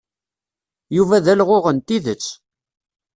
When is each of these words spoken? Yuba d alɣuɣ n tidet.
Yuba 0.95 1.23
d 1.23 1.27
alɣuɣ 1.33 1.65
n 1.69 1.77
tidet. 1.87 2.25